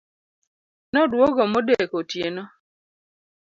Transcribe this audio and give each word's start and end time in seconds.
Noduogo 0.91 1.43
modeko 1.53 1.93
otieno 2.01 2.43